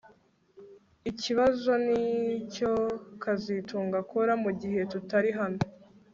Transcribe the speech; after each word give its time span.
Ikibazo 1.11 1.71
nicyo 1.85 2.71
kazitunga 3.23 3.95
akora 4.03 4.33
mugihe 4.43 4.79
tutari 4.91 5.31
hano 5.39 5.59